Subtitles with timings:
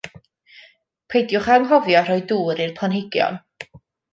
[1.13, 3.39] Peidiwch anghofio rhoi dŵr i'r planhigion.